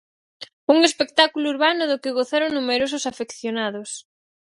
[0.73, 3.89] Un espectáculo urbano do que gozaron numerosos afeccionados.